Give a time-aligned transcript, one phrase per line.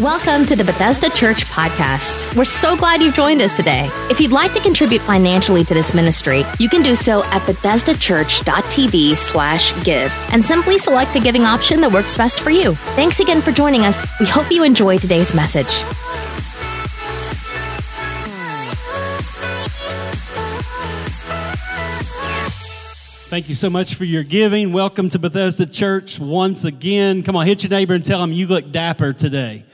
[0.00, 2.34] Welcome to the Bethesda Church podcast.
[2.34, 3.86] We're so glad you've joined us today.
[4.08, 9.14] If you'd like to contribute financially to this ministry, you can do so at bethesdachurch.tv
[9.14, 12.76] slash give and simply select the giving option that works best for you.
[12.96, 14.06] Thanks again for joining us.
[14.18, 15.68] We hope you enjoy today's message.
[23.28, 24.72] Thank you so much for your giving.
[24.72, 27.22] Welcome to Bethesda Church once again.
[27.22, 29.66] Come on, hit your neighbor and tell them you look dapper today.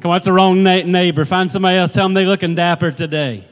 [0.00, 1.26] Come on, it's the wrong na- neighbor.
[1.26, 3.44] Find somebody else, tell them they're looking dapper today.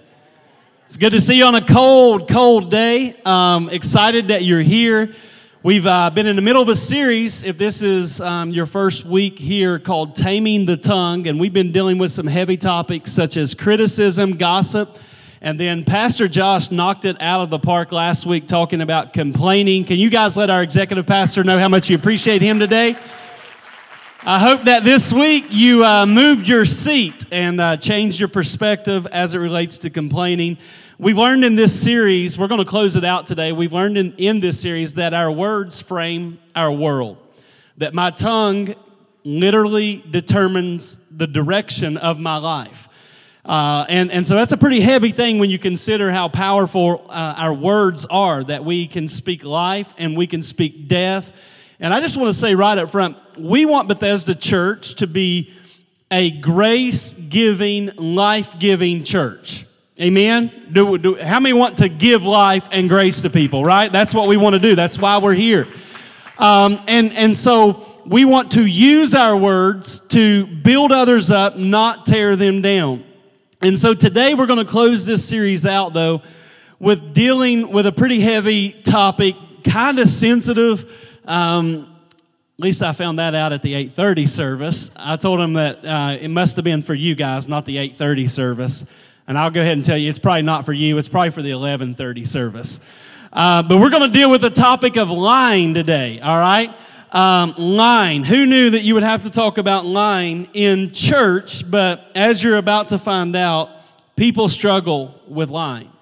[0.86, 3.14] It's good to see you on a cold, cold day.
[3.26, 5.14] Um, excited that you're here.
[5.62, 9.04] We've uh, been in the middle of a series, if this is um, your first
[9.04, 13.36] week here, called Taming the Tongue, and we've been dealing with some heavy topics such
[13.36, 14.96] as criticism, gossip,
[15.42, 19.84] and then Pastor Josh knocked it out of the park last week talking about complaining.
[19.84, 22.96] Can you guys let our executive pastor know how much you appreciate him today?
[24.26, 29.06] I hope that this week you uh, moved your seat and uh, changed your perspective
[29.06, 30.58] as it relates to complaining.
[30.98, 33.52] We've learned in this series, we're going to close it out today.
[33.52, 37.18] We've learned in, in this series that our words frame our world,
[37.76, 38.74] that my tongue
[39.22, 42.88] literally determines the direction of my life.
[43.44, 47.34] Uh, and, and so that's a pretty heavy thing when you consider how powerful uh,
[47.36, 51.32] our words are, that we can speak life and we can speak death
[51.80, 55.52] and I just want to say right up front we want Bethesda Church to be
[56.10, 59.64] a grace giving, life giving church.
[60.00, 60.68] Amen?
[60.72, 63.90] Do, do, how many want to give life and grace to people, right?
[63.90, 64.74] That's what we want to do.
[64.74, 65.66] That's why we're here.
[66.38, 72.06] Um, and, and so we want to use our words to build others up, not
[72.06, 73.04] tear them down.
[73.60, 76.22] And so today we're going to close this series out, though,
[76.78, 79.34] with dealing with a pretty heavy topic,
[79.64, 81.94] kind of sensitive um,
[82.58, 84.90] at least I found that out at the 8:30 service.
[84.96, 88.28] I told him that uh, it must have been for you guys, not the 8:30
[88.28, 88.86] service.
[89.28, 90.96] And I'll go ahead and tell you, it's probably not for you.
[90.96, 92.80] It's probably for the 11:30 service.
[93.30, 96.18] Uh, but we're going to deal with the topic of lying today.
[96.18, 96.74] All right,
[97.12, 98.24] um, lying.
[98.24, 101.70] Who knew that you would have to talk about lying in church?
[101.70, 103.68] But as you're about to find out,
[104.16, 105.92] people struggle with lying.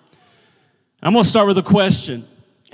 [1.03, 2.27] I'm going to start with a question.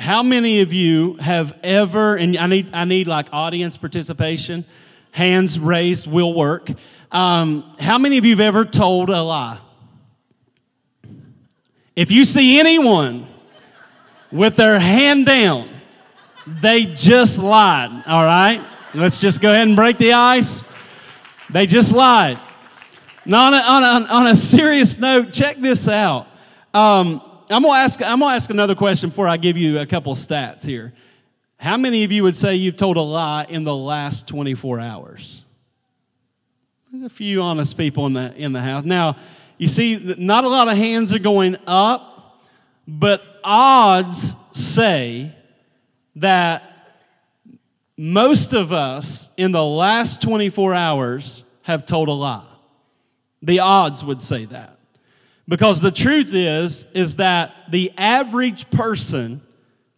[0.02, 4.64] How many of you have ever, and I need, I need like audience participation,
[5.12, 6.72] hands raised will work.
[7.12, 9.60] Um, how many of you have ever told a lie?
[11.94, 13.28] If you see anyone
[14.32, 15.68] with their hand down,
[16.48, 18.60] they just lied, all right?
[18.94, 20.64] Let's just go ahead and break the ice.
[21.48, 22.40] They just lied.
[23.24, 26.26] Now, on a, on a, on a serious note, check this out.
[26.74, 28.00] Um, I'm gonna ask.
[28.00, 30.92] I'm gonna ask another question before I give you a couple stats here.
[31.58, 35.44] How many of you would say you've told a lie in the last 24 hours?
[36.90, 38.84] There's a few honest people in the in the house.
[38.84, 39.16] Now,
[39.58, 42.42] you see, not a lot of hands are going up,
[42.88, 45.34] but odds say
[46.16, 46.72] that
[47.96, 52.44] most of us in the last 24 hours have told a lie.
[53.42, 54.71] The odds would say that.
[55.48, 59.40] Because the truth is, is that the average person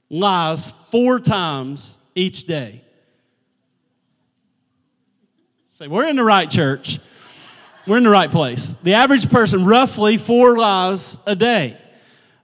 [0.08, 2.82] lies four times each day.
[5.70, 7.00] Say, we're in the right church.
[7.86, 8.70] We're in the right place.
[8.70, 11.76] The average person, roughly four lies a day.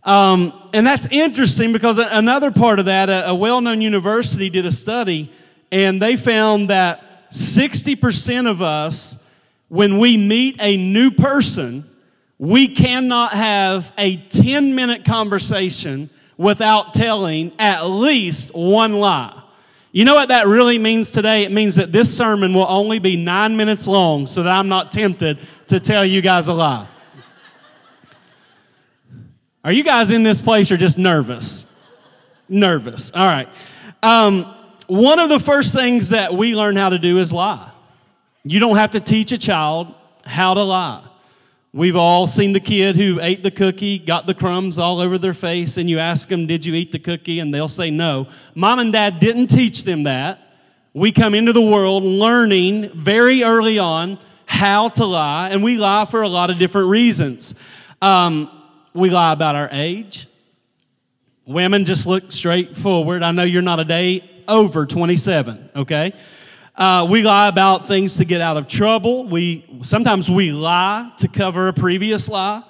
[0.03, 4.67] Um, and that's interesting because another part of that, a, a well known university did
[4.67, 5.31] a study
[5.71, 9.27] and they found that 60% of us,
[9.69, 11.84] when we meet a new person,
[12.41, 16.09] we cannot have a 10 minute conversation
[16.39, 19.43] without telling at least one lie.
[19.93, 21.43] You know what that really means today?
[21.43, 24.91] It means that this sermon will only be nine minutes long so that I'm not
[24.91, 26.89] tempted to tell you guys a lie.
[29.62, 31.67] Are you guys in this place or just nervous?
[32.49, 33.12] Nervous.
[33.12, 33.50] All right.
[34.03, 34.45] Um,
[34.87, 37.71] one of the first things that we learn how to do is lie.
[38.45, 41.05] You don't have to teach a child how to lie.
[41.72, 45.34] We've all seen the kid who ate the cookie, got the crumbs all over their
[45.34, 47.38] face, and you ask them, Did you eat the cookie?
[47.38, 48.26] And they'll say no.
[48.56, 50.40] Mom and dad didn't teach them that.
[50.93, 56.06] We come into the world learning very early on how to lie, and we lie
[56.06, 57.55] for a lot of different reasons.
[58.02, 58.50] Um,
[58.93, 60.26] we lie about our age.
[61.46, 63.23] Women just look straight forward.
[63.23, 66.14] I know you're not a day over 27, okay?
[66.81, 69.25] Uh, we lie about things to get out of trouble.
[69.25, 72.62] We sometimes we lie to cover a previous lie.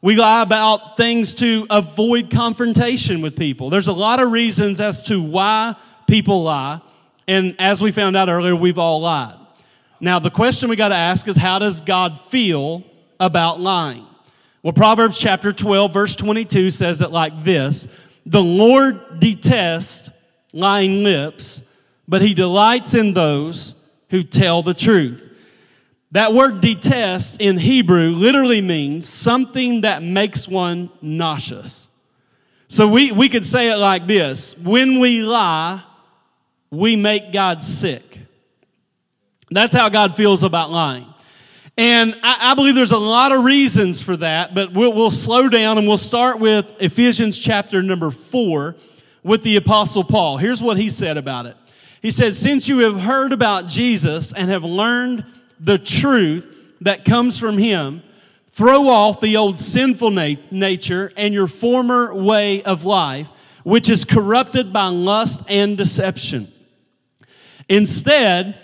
[0.00, 3.68] We lie about things to avoid confrontation with people.
[3.68, 5.76] There's a lot of reasons as to why
[6.06, 6.80] people lie,
[7.28, 9.36] and as we found out earlier, we've all lied.
[10.00, 12.82] Now, the question we got to ask is how does God feel
[13.20, 14.06] about lying?
[14.62, 20.12] Well, Proverbs chapter 12, verse 22 says it like this The Lord detests
[20.54, 21.69] lying lips,
[22.10, 23.80] but he delights in those
[24.10, 25.28] who tell the truth.
[26.10, 31.88] That word detest in Hebrew literally means something that makes one nauseous.
[32.66, 35.84] So we, we could say it like this When we lie,
[36.72, 38.02] we make God sick.
[39.52, 41.06] That's how God feels about lying.
[41.76, 45.48] And I, I, believe there's a lot of reasons for that, but we'll, we'll slow
[45.48, 48.74] down and we'll start with Ephesians chapter number four
[49.22, 50.38] with the Apostle Paul.
[50.38, 51.56] Here's what he said about it
[52.00, 55.24] He said, Since you have heard about Jesus and have learned
[55.58, 58.02] the truth that comes from him,
[58.48, 63.28] throw off the old sinful nat- nature and your former way of life,
[63.64, 66.50] which is corrupted by lust and deception.
[67.68, 68.58] Instead,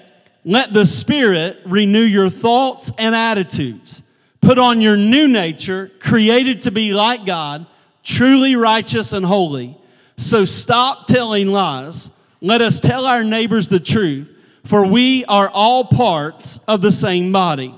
[0.44, 4.02] let the Spirit renew your thoughts and attitudes.
[4.40, 7.66] Put on your new nature, created to be like God,
[8.02, 9.76] truly righteous and holy.
[10.16, 12.10] So stop telling lies.
[12.40, 14.30] Let us tell our neighbors the truth,
[14.64, 17.74] for we are all parts of the same body.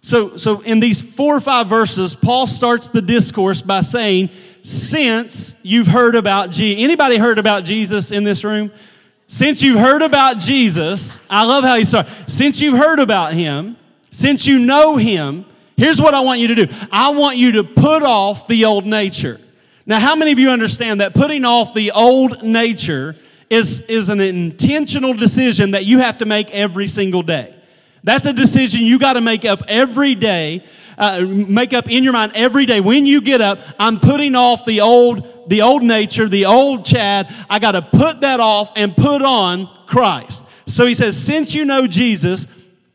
[0.00, 4.30] So, so in these four or five verses, Paul starts the discourse by saying,
[4.62, 8.70] since you've heard about Jesus, anybody heard about Jesus in this room?
[9.26, 12.10] Since you've heard about Jesus, I love how he starts.
[12.26, 13.76] Since you've heard about him,
[14.10, 15.44] since you know him,
[15.76, 16.74] here's what I want you to do.
[16.90, 19.40] I want you to put off the old nature.
[19.86, 23.16] Now, how many of you understand that putting off the old nature
[23.50, 27.54] is, is an intentional decision that you have to make every single day?
[28.02, 30.64] That's a decision you got to make up every day,
[30.96, 32.80] uh, make up in your mind every day.
[32.80, 37.34] When you get up, I'm putting off the old, the old nature, the old Chad.
[37.50, 40.46] I got to put that off and put on Christ.
[40.66, 42.46] So he says, since you know Jesus,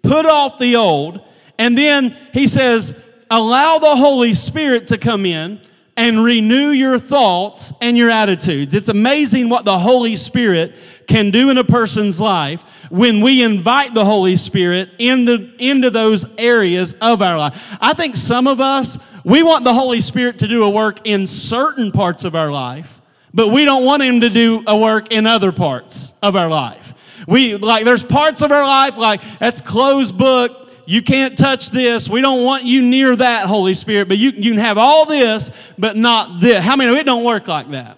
[0.01, 1.21] put off the old.
[1.59, 2.99] And then he says,
[3.29, 5.59] allow the Holy Spirit to come in
[5.97, 8.73] and renew your thoughts and your attitudes.
[8.73, 10.75] It's amazing what the Holy Spirit
[11.07, 15.89] can do in a person's life when we invite the Holy Spirit in the, into
[15.89, 17.77] those areas of our life.
[17.79, 21.27] I think some of us, we want the Holy Spirit to do a work in
[21.27, 23.01] certain parts of our life,
[23.33, 26.93] but we don't want Him to do a work in other parts of our life.
[27.27, 32.07] We, like, there's parts of our life, like, that's closed book, you can't touch this.
[32.09, 35.51] We don't want you near that, Holy Spirit, but you, you can have all this,
[35.77, 36.63] but not this.
[36.63, 37.97] How many know it don't work like that?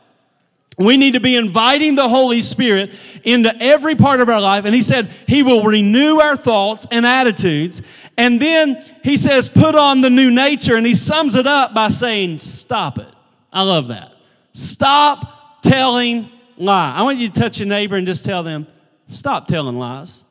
[0.77, 2.91] We need to be inviting the Holy Spirit
[3.23, 4.65] into every part of our life.
[4.65, 7.81] And he said he will renew our thoughts and attitudes.
[8.15, 10.75] And then he says, put on the new nature.
[10.75, 13.07] And he sums it up by saying, stop it.
[13.51, 14.11] I love that.
[14.53, 16.99] Stop telling lies.
[16.99, 18.67] I want you to touch your neighbor and just tell them,
[19.07, 20.23] stop telling lies.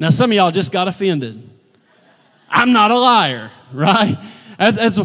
[0.00, 1.46] Now, some of y'all just got offended.
[2.48, 4.16] I'm not a liar, right?
[4.58, 4.98] As,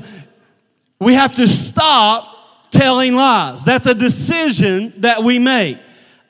[1.00, 3.66] we have to stop telling lies.
[3.66, 5.78] That's a decision that we make.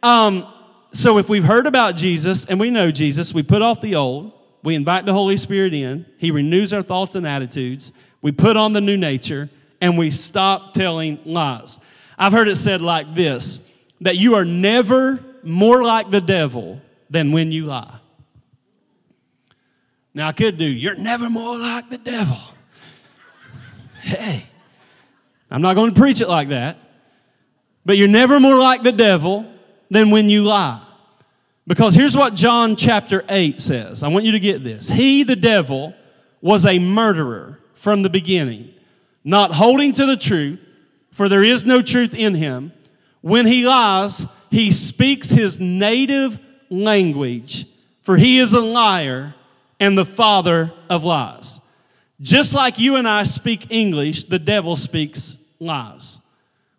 [0.02, 0.52] Um,
[0.92, 4.34] so, if we've heard about Jesus and we know Jesus, we put off the old,
[4.64, 7.92] we invite the Holy Spirit in, He renews our thoughts and attitudes,
[8.24, 9.48] we put on the new nature,
[9.80, 11.80] and we stop telling lies.
[12.18, 13.72] I've heard it said like this
[14.02, 16.82] that you are never more like the devil
[17.12, 18.00] than when you lie.
[20.16, 22.38] Now, I could do, you're never more like the devil.
[24.00, 24.46] Hey,
[25.52, 26.78] I'm not going to preach it like that.
[27.86, 29.46] But you're never more like the devil
[29.90, 30.82] than when you lie.
[31.68, 34.04] Because here's what John chapter 8 says.
[34.04, 34.90] I want you to get this.
[34.90, 35.94] He, the devil,
[36.40, 38.74] was a murderer from the beginning,
[39.26, 40.62] not holding to the truth,
[41.12, 42.72] for there is no truth in him.
[43.20, 47.66] When he lies, he speaks his native language,
[48.02, 49.36] for he is a liar
[49.80, 51.60] and the father of lies.
[52.22, 56.20] Just like you and I speak English, the devil speaks lies.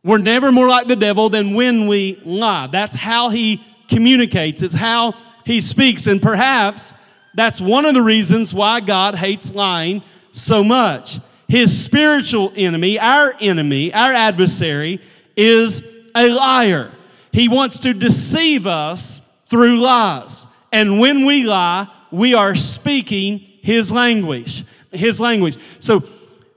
[0.02, 2.68] We're never more like the devil than when we lie.
[2.68, 6.06] That's how he communicates, it's how he speaks.
[6.06, 6.94] And perhaps
[7.34, 11.18] that's one of the reasons why God hates lying so much.
[11.48, 15.00] His spiritual enemy, our enemy, our adversary,
[15.36, 16.90] is a liar.
[17.30, 20.46] He wants to deceive us through lies.
[20.72, 24.64] And when we lie, we are speaking his language.
[24.92, 25.56] His language.
[25.80, 26.04] So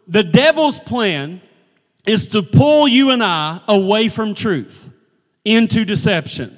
[0.08, 1.42] the devil's plan
[2.06, 4.92] is to pull you and I away from truth
[5.46, 6.58] into deception.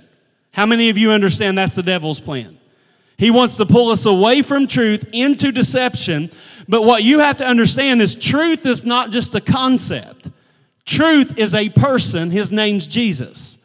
[0.51, 2.57] How many of you understand that's the devil's plan?
[3.17, 6.31] He wants to pull us away from truth into deception.
[6.67, 10.29] But what you have to understand is truth is not just a concept.
[10.85, 12.31] Truth is a person.
[12.31, 13.57] His name's Jesus.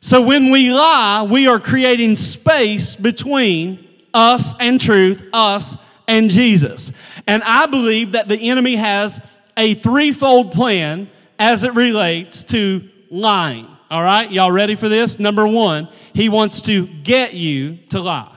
[0.00, 5.76] So when we lie, we are creating space between us and truth, us
[6.08, 6.92] and Jesus.
[7.26, 9.24] And I believe that the enemy has
[9.56, 13.66] a threefold plan as it relates to lying.
[13.90, 15.18] All right, y'all ready for this?
[15.18, 18.36] Number one, he wants to get you to lie.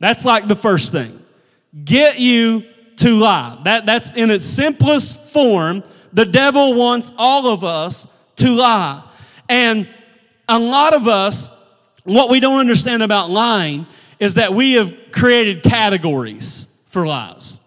[0.00, 1.22] That's like the first thing.
[1.84, 2.64] Get you
[2.96, 3.58] to lie.
[3.64, 5.82] That, that's in its simplest form.
[6.12, 9.02] The devil wants all of us to lie.
[9.48, 9.88] And
[10.48, 11.50] a lot of us,
[12.04, 13.86] what we don't understand about lying
[14.18, 17.60] is that we have created categories for lies.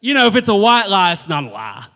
[0.00, 1.86] You know, if it's a white lie, it's not a lie.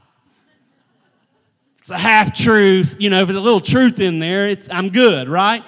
[1.78, 2.96] It's a half truth.
[2.98, 5.64] You know, if there's a little truth in there, it's I'm good, right?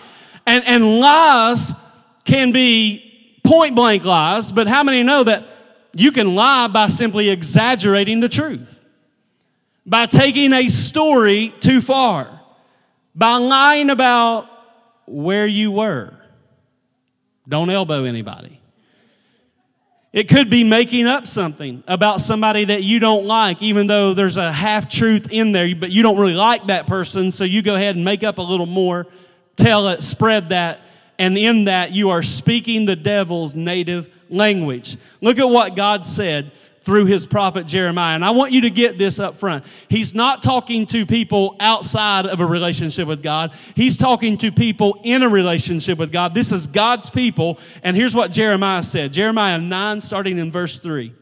[0.47, 1.73] And and lies
[2.25, 5.47] can be point blank lies, but how many know that
[5.95, 8.85] you can lie by simply exaggerating the truth?
[9.85, 12.41] By taking a story too far,
[13.15, 14.49] by lying about
[15.13, 16.15] where you were.
[17.49, 18.61] Don't elbow anybody.
[20.13, 24.37] It could be making up something about somebody that you don't like, even though there's
[24.37, 27.75] a half truth in there, but you don't really like that person, so you go
[27.75, 29.07] ahead and make up a little more,
[29.57, 30.81] tell it, spread that,
[31.19, 34.99] and in that you are speaking the devil's native language.
[35.23, 36.51] Look at what God said
[36.85, 38.15] through his prophet Jeremiah.
[38.15, 39.65] And I want you to get this up front.
[39.89, 45.01] He's not talking to people outside of a relationship with God, he's talking to people
[45.03, 46.35] in a relationship with God.
[46.35, 47.59] This is God's people.
[47.83, 51.15] And here's what Jeremiah said Jeremiah 9, starting in verse 3.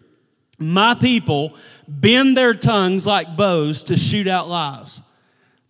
[0.59, 1.55] My people
[1.89, 5.03] bend their tongues like bows to shoot out lies.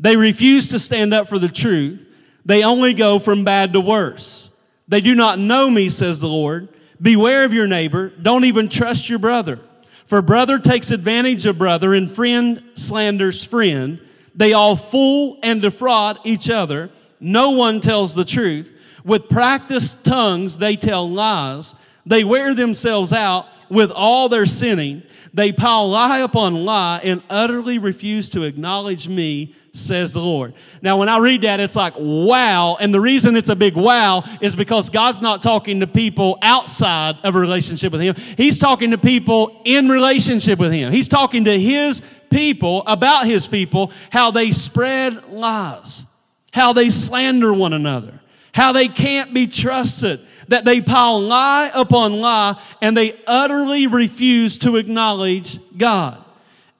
[0.01, 2.07] They refuse to stand up for the truth.
[2.45, 4.49] They only go from bad to worse.
[4.89, 6.69] They do not know me, says the Lord.
[7.01, 8.09] Beware of your neighbor.
[8.09, 9.61] Don't even trust your brother.
[10.11, 14.01] For brother takes advantage of brother, and friend slanders friend.
[14.35, 16.91] They all fool and defraud each other.
[17.21, 18.77] No one tells the truth.
[19.05, 21.77] With practiced tongues, they tell lies.
[22.05, 25.05] They wear themselves out with all their sinning.
[25.33, 30.55] They pile lie upon lie and utterly refuse to acknowledge me says the Lord.
[30.83, 32.77] Now, when I read that, it's like, wow.
[32.81, 37.17] And the reason it's a big wow is because God's not talking to people outside
[37.23, 38.17] of a relationship with Him.
[38.37, 40.93] He's talking to people in relationship with Him.
[40.93, 46.05] He's talking to His people about His people, how they spread lies,
[46.53, 48.19] how they slander one another,
[48.53, 50.21] how they can't be trusted.
[50.49, 56.19] That they pile lie upon lie and they utterly refuse to acknowledge God.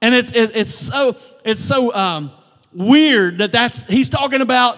[0.01, 2.33] And it's, it's so, it's so, um,
[2.73, 4.77] weird that that's he's talking about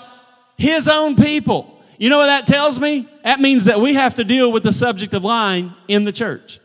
[0.57, 1.69] his own people.
[1.97, 3.07] You know what that tells me?
[3.23, 6.59] That means that we have to deal with the subject of lying in the church.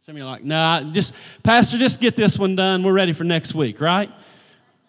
[0.00, 2.82] Some of you are like, nah, just, Pastor, just get this one done.
[2.82, 4.10] We're ready for next week, right?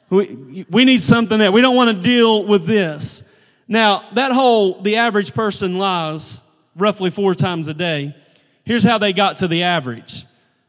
[0.09, 3.29] We, we need something that we don't want to deal with this.
[3.67, 6.41] Now, that whole, the average person lies
[6.75, 8.15] roughly four times a day.
[8.63, 10.25] Here's how they got to the average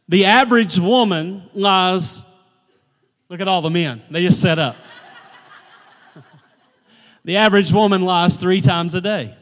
[0.08, 2.22] the average woman lies
[3.32, 4.02] Look at all the men.
[4.10, 4.76] They just set up.
[7.24, 9.34] the average woman lies three times a day.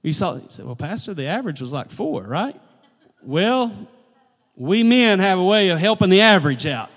[0.00, 2.58] You saw, you said, well, Pastor, the average was like four, right?
[3.22, 3.70] Well,
[4.56, 6.88] we men have a way of helping the average out.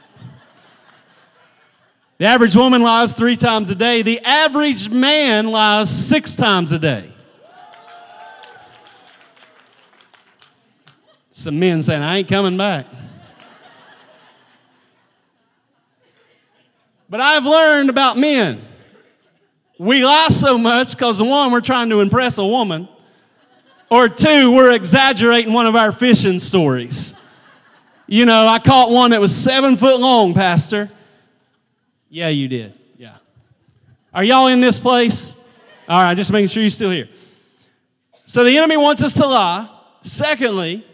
[2.18, 4.04] The average woman lies three times a day.
[4.04, 7.12] The average man lies six times a day.
[11.30, 12.86] Some men saying, I ain't coming back.
[17.16, 18.62] But I've learned about men.
[19.80, 22.90] We lie so much because, one, we're trying to impress a woman,
[23.90, 27.14] or two, we're exaggerating one of our fishing stories.
[28.06, 30.92] You know, I caught one that was seven foot long, Pastor.
[32.10, 32.74] Yeah, you did.
[32.98, 33.16] Yeah.
[34.14, 35.38] Are y'all in this place?
[35.88, 37.08] All right, just making sure you're still here.
[38.26, 39.70] So the enemy wants us to lie.
[40.02, 40.86] Secondly,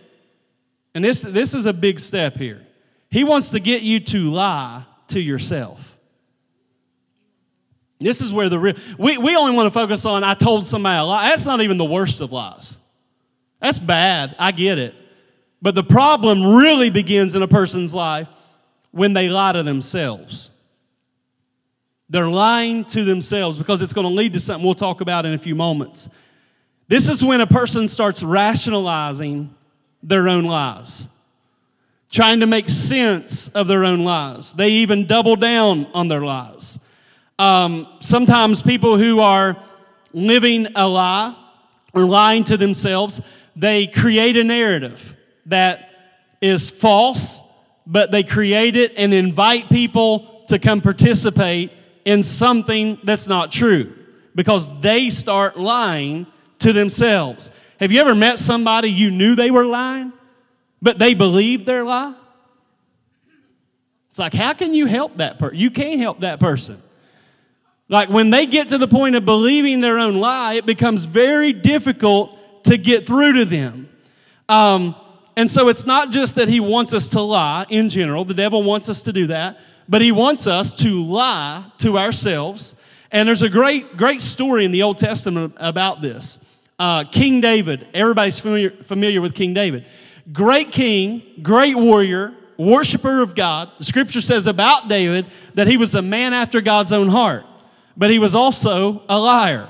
[0.93, 2.61] and this, this is a big step here,
[3.09, 5.90] he wants to get you to lie to yourself.
[8.01, 10.99] This is where the real, we, we only want to focus on, I told somebody
[10.99, 11.29] a lie.
[11.29, 12.77] That's not even the worst of lies.
[13.59, 14.35] That's bad.
[14.39, 14.95] I get it.
[15.61, 18.27] But the problem really begins in a person's life
[18.91, 20.51] when they lie to themselves.
[22.09, 25.33] They're lying to themselves because it's going to lead to something we'll talk about in
[25.33, 26.09] a few moments.
[26.87, 29.55] This is when a person starts rationalizing
[30.03, 31.07] their own lies,
[32.11, 34.53] trying to make sense of their own lies.
[34.53, 36.79] They even double down on their lies.
[37.41, 39.57] Um, sometimes people who are
[40.13, 41.35] living a lie
[41.91, 43.19] or lying to themselves,
[43.55, 45.17] they create a narrative
[45.47, 45.89] that
[46.39, 47.41] is false,
[47.87, 51.71] but they create it and invite people to come participate
[52.05, 53.91] in something that's not true.
[54.35, 56.27] because they start lying
[56.59, 57.51] to themselves.
[57.79, 60.13] Have you ever met somebody you knew they were lying,
[60.81, 62.15] but they believed their lie?
[64.09, 65.57] It's like, how can you help that person?
[65.57, 66.81] You can't help that person.
[67.91, 71.51] Like when they get to the point of believing their own lie, it becomes very
[71.51, 73.89] difficult to get through to them.
[74.47, 74.95] Um,
[75.35, 78.63] and so it's not just that he wants us to lie in general, the devil
[78.63, 82.77] wants us to do that, but he wants us to lie to ourselves.
[83.11, 86.39] And there's a great, great story in the Old Testament about this.
[86.79, 89.85] Uh, king David, everybody's familiar, familiar with King David.
[90.31, 93.69] Great king, great warrior, worshiper of God.
[93.77, 97.45] The scripture says about David that he was a man after God's own heart,
[97.97, 99.69] but he was also a liar.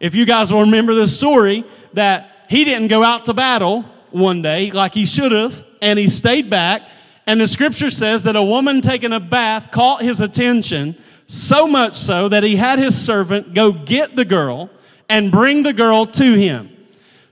[0.00, 4.42] If you guys will remember the story, that he didn't go out to battle one
[4.42, 6.82] day like he should have, and he stayed back.
[7.26, 11.94] And the scripture says that a woman taking a bath caught his attention so much
[11.94, 14.70] so that he had his servant go get the girl
[15.08, 16.68] and bring the girl to him.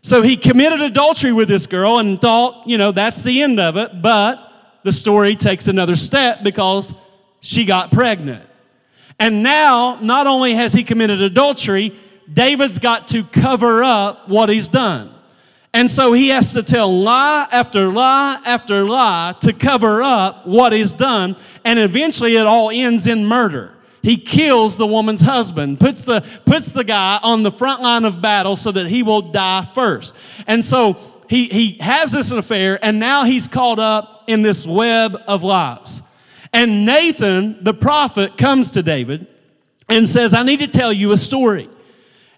[0.03, 3.77] So he committed adultery with this girl and thought, you know, that's the end of
[3.77, 4.01] it.
[4.01, 4.39] But
[4.83, 6.95] the story takes another step because
[7.41, 8.49] she got pregnant.
[9.21, 11.95] And now, not only has he committed adultery,
[12.33, 15.15] David's got to cover up what he's done.
[15.73, 20.73] And so he has to tell lie after lie after lie to cover up what
[20.73, 21.37] he's done.
[21.65, 23.75] And eventually it all ends in murder.
[24.03, 28.23] He kills the woman's husband, puts the, puts the guy on the front line of
[28.23, 30.17] battle so that he will die first.
[30.47, 30.97] And so
[31.29, 36.01] he, he has this affair, and now he's caught up in this web of lies.
[36.53, 39.27] And Nathan, the prophet, comes to David
[39.89, 41.69] and says, I need to tell you a story.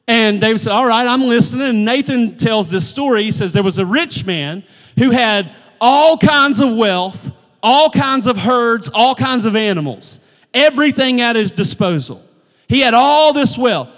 [0.06, 1.68] And David said, All right, I'm listening.
[1.68, 3.24] And Nathan tells this story.
[3.24, 4.64] He says, There was a rich man
[4.98, 5.50] who had
[5.80, 7.30] all kinds of wealth,
[7.62, 10.20] all kinds of herds, all kinds of animals,
[10.52, 12.22] everything at his disposal.
[12.68, 13.90] He had all this wealth.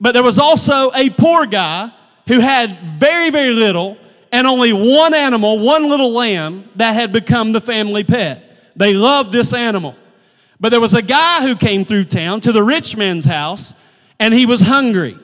[0.00, 1.92] But there was also a poor guy
[2.28, 3.96] who had very, very little
[4.30, 8.47] and only one animal, one little lamb, that had become the family pet.
[8.78, 9.96] They loved this animal.
[10.60, 13.74] But there was a guy who came through town to the rich man's house,
[14.18, 15.18] and he was hungry.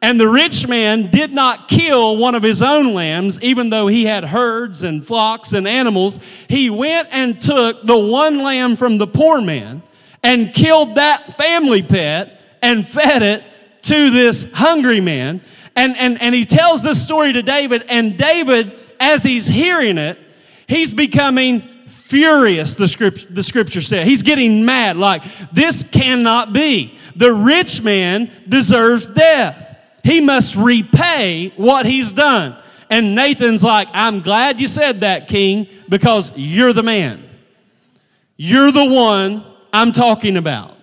[0.00, 4.04] And the rich man did not kill one of his own lambs, even though he
[4.04, 6.18] had herds and flocks and animals.
[6.48, 9.82] He went and took the one lamb from the poor man
[10.22, 13.44] and killed that family pet and fed it
[13.82, 15.40] to this hungry man.
[15.74, 20.18] And, and, and he tells this story to David, and David, as he's hearing it,
[20.66, 21.71] he's becoming
[22.12, 24.06] furious, the scripture, the scripture said.
[24.06, 26.98] He's getting mad, like, this cannot be.
[27.16, 29.76] The rich man deserves death.
[30.04, 32.56] He must repay what he's done.
[32.90, 37.26] And Nathan's like, I'm glad you said that, king, because you're the man.
[38.36, 40.76] You're the one I'm talking about.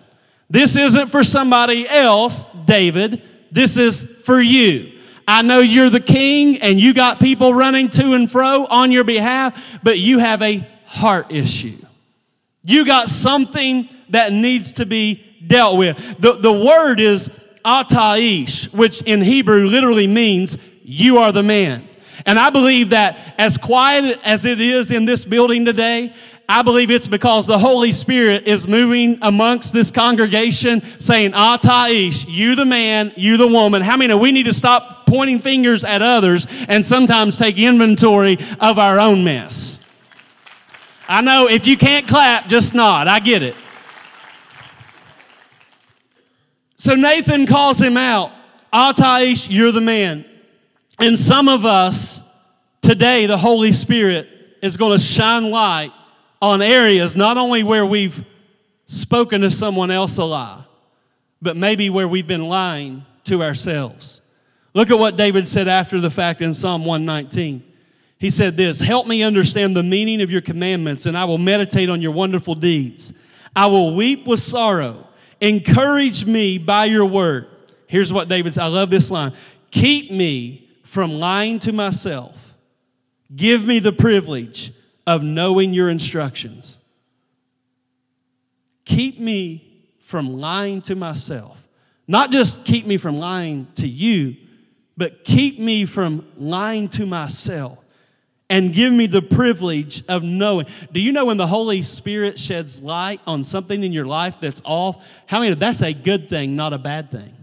[0.50, 3.22] This isn't for somebody else, David.
[3.52, 5.00] This is for you.
[5.28, 9.04] I know you're the king and you got people running to and fro on your
[9.04, 11.78] behalf, but you have a heart issue.
[12.64, 16.18] You got something that needs to be dealt with.
[16.20, 17.30] The, the word is
[17.64, 21.88] ataish, which in Hebrew literally means you are the man.
[22.26, 26.14] And I believe that as quiet as it is in this building today,
[26.50, 32.26] I believe it's because the Holy Spirit is moving amongst this congregation saying, Ah, Taish,
[32.28, 33.84] you the man, you the woman.
[33.84, 38.80] How many we need to stop pointing fingers at others and sometimes take inventory of
[38.80, 39.80] our own mess?
[41.10, 43.08] I know if you can't clap, just nod.
[43.08, 43.56] I get it.
[46.76, 48.32] So Nathan calls him out.
[48.72, 50.24] Ataish, you're the man.
[51.00, 52.22] And some of us
[52.82, 54.30] today, the Holy Spirit
[54.62, 55.92] is going to shine light
[56.44, 58.24] on areas not only where we've
[58.86, 60.64] spoken to someone else a lie,
[61.42, 64.22] but maybe where we've been lying to ourselves.
[64.76, 67.64] Look at what David said after the fact in Psalm 119.
[68.20, 71.90] He said this Help me understand the meaning of your commandments, and I will meditate
[71.90, 73.14] on your wonderful deeds.
[73.56, 75.08] I will weep with sorrow.
[75.42, 77.48] Encourage me by your word.
[77.88, 78.64] Here's what David said.
[78.64, 79.34] I love this line
[79.72, 82.56] Keep me from lying to myself.
[83.36, 84.74] Give me the privilege
[85.08, 86.78] of knowing your instructions.
[88.86, 91.68] Keep me from lying to myself.
[92.08, 94.36] Not just keep me from lying to you,
[94.98, 97.86] but keep me from lying to myself
[98.50, 100.66] and give me the privilege of knowing.
[100.92, 104.62] Do you know when the Holy Spirit sheds light on something in your life that's
[104.66, 105.06] off?
[105.28, 105.56] How many?
[105.56, 107.34] That's a good thing, not a bad thing.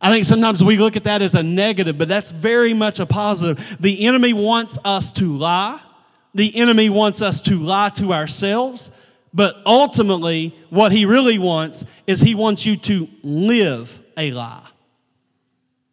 [0.00, 3.06] I think sometimes we look at that as a negative, but that's very much a
[3.06, 3.76] positive.
[3.80, 5.80] The enemy wants us to lie
[6.34, 8.90] the enemy wants us to lie to ourselves,
[9.32, 14.66] but ultimately, what he really wants is he wants you to live a lie.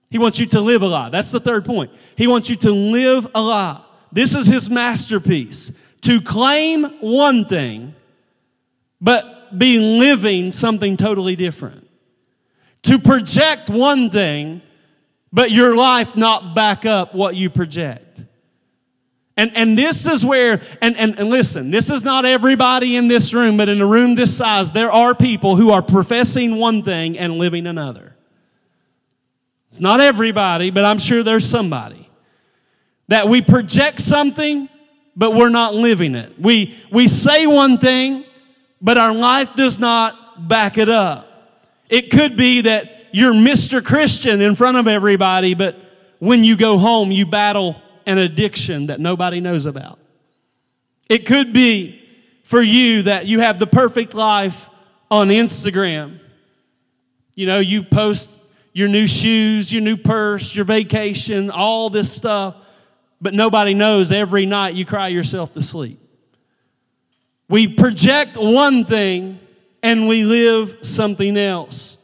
[0.09, 1.09] He wants you to live a lie.
[1.09, 1.91] That's the third point.
[2.15, 3.81] He wants you to live a lie.
[4.11, 7.95] This is his masterpiece to claim one thing,
[9.01, 11.89] but be living something totally different.
[12.83, 14.61] To project one thing,
[15.33, 18.23] but your life not back up what you project.
[19.37, 23.33] And, and this is where, and, and, and listen, this is not everybody in this
[23.33, 27.17] room, but in a room this size, there are people who are professing one thing
[27.17, 28.15] and living another.
[29.67, 32.04] It's not everybody, but I'm sure there's somebody.
[33.07, 34.69] That we project something
[35.15, 36.39] but we're not living it.
[36.39, 38.25] We, we say one thing,
[38.81, 41.27] but our life does not back it up.
[41.89, 43.83] It could be that you're Mr.
[43.83, 45.77] Christian in front of everybody, but
[46.19, 49.99] when you go home, you battle an addiction that nobody knows about.
[51.07, 52.01] It could be
[52.43, 54.69] for you that you have the perfect life
[55.09, 56.19] on Instagram.
[57.35, 58.41] You know, you post
[58.73, 62.55] your new shoes, your new purse, your vacation, all this stuff
[63.21, 65.99] but nobody knows every night you cry yourself to sleep.
[67.47, 69.39] We project one thing
[69.83, 71.97] and we live something else.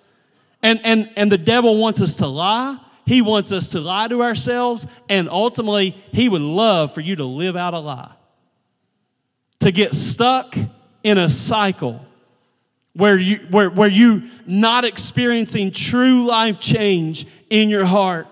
[0.62, 2.78] And, and, and the devil wants us to lie.
[3.06, 4.86] He wants us to lie to ourselves.
[5.10, 8.12] And ultimately, he would love for you to live out a lie.
[9.62, 10.56] To get stuck
[11.04, 12.06] in a cycle
[12.94, 18.28] where you where, where you not experiencing true life change in your heart.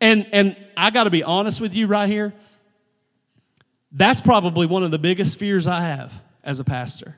[0.00, 2.32] And and I got to be honest with you right here.
[3.90, 6.12] That's probably one of the biggest fears I have
[6.44, 7.16] as a pastor.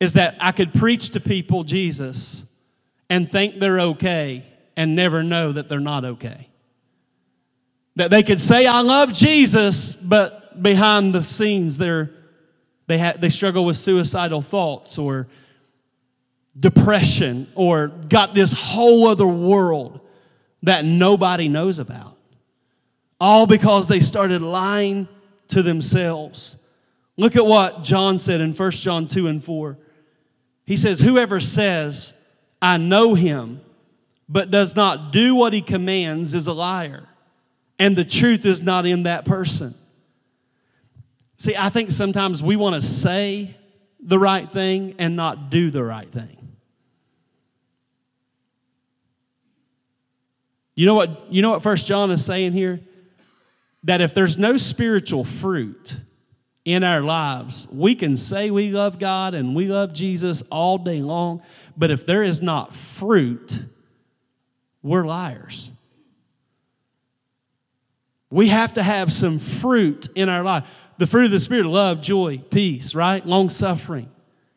[0.00, 2.44] Is that I could preach to people Jesus
[3.10, 4.44] and think they're okay
[4.76, 6.48] and never know that they're not okay.
[7.96, 12.10] That they could say, I love Jesus, but behind the scenes, they're,
[12.86, 15.26] they, ha- they struggle with suicidal thoughts or
[16.58, 20.00] depression or got this whole other world
[20.62, 22.16] that nobody knows about.
[23.20, 25.08] All because they started lying
[25.48, 26.56] to themselves.
[27.16, 29.76] Look at what John said in 1 John 2 and 4.
[30.64, 32.14] He says, Whoever says,
[32.60, 33.60] I know him,
[34.28, 37.08] but does not do what he commands is a liar,
[37.78, 39.74] and the truth is not in that person.
[41.38, 43.56] See, I think sometimes we want to say
[44.00, 46.37] the right thing and not do the right thing.
[50.78, 52.78] You know what, you know what First John is saying here?
[53.82, 55.96] That if there's no spiritual fruit
[56.64, 61.02] in our lives, we can say we love God and we love Jesus all day
[61.02, 61.42] long,
[61.76, 63.60] but if there is not fruit,
[64.80, 65.72] we're liars.
[68.30, 70.62] We have to have some fruit in our life.
[70.98, 73.26] The fruit of the Spirit love, joy, peace, right?
[73.26, 74.10] Long suffering,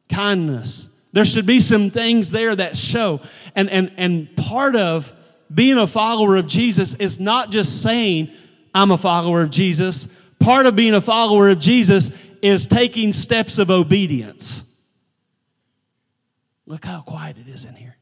[0.07, 1.01] kindness.
[1.13, 3.21] There should be some things there that show.
[3.55, 5.15] And, and, and part of
[5.53, 8.31] being a follower of Jesus is not just saying,
[8.73, 10.07] I'm a follower of Jesus.
[10.39, 12.11] Part of being a follower of Jesus
[12.41, 14.67] is taking steps of obedience.
[16.65, 17.97] Look how quiet it is in here.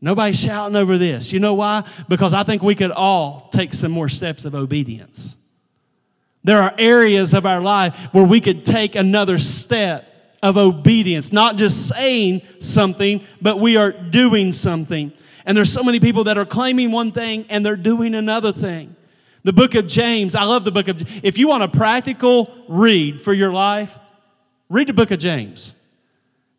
[0.00, 1.32] Nobody's shouting over this.
[1.32, 1.84] You know why?
[2.08, 5.36] Because I think we could all take some more steps of obedience.
[6.44, 11.56] There are areas of our life where we could take another step of obedience, not
[11.56, 15.12] just saying something, but we are doing something.
[15.46, 18.96] And there's so many people that are claiming one thing and they're doing another thing.
[19.44, 23.22] The book of James, I love the book of if you want a practical read
[23.22, 23.96] for your life,
[24.68, 25.72] read the book of James.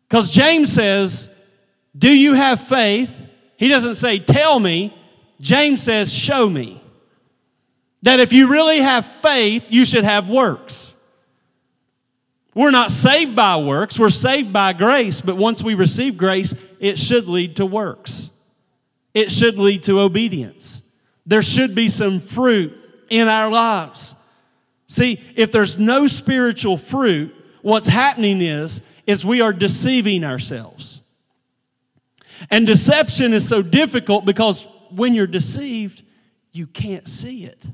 [0.08, 1.28] Cuz James says,
[1.96, 3.26] "Do you have faith?"
[3.58, 4.94] He doesn't say, "Tell me."
[5.38, 6.80] James says, "Show me."
[8.02, 10.94] That if you really have faith, you should have works.
[12.54, 16.96] We're not saved by works, we're saved by grace, but once we receive grace, it
[16.96, 18.30] should lead to works
[19.14, 20.82] it should lead to obedience.
[21.26, 22.76] There should be some fruit
[23.10, 24.14] in our lives.
[24.86, 31.02] See, if there's no spiritual fruit, what's happening is is we are deceiving ourselves.
[32.50, 36.02] And deception is so difficult because when you're deceived,
[36.52, 37.64] you can't see it.